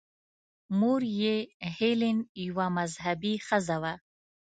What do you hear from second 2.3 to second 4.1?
یوه مذهبي ښځه وه.